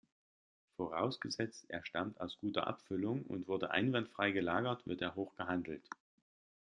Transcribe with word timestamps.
Vorausgesetzt, 0.77 1.69
er 1.69 1.85
stammt 1.85 2.19
aus 2.19 2.39
guter 2.39 2.65
Abfüllung 2.65 3.21
und 3.21 3.47
wurde 3.47 3.69
einwandfrei 3.69 4.31
gelagert, 4.31 4.87
wird 4.87 4.99
er 5.03 5.13
hoch 5.13 5.35
gehandelt. 5.35 5.87